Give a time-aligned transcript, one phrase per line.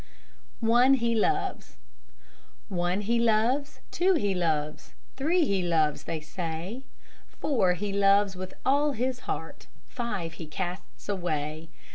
[0.65, 1.77] ONE, HE LOVES
[2.69, 6.85] One, he loves; two, he loves; Three, he loves, they say;
[7.27, 11.69] Four, he loves with all his heart; Five, he casts away.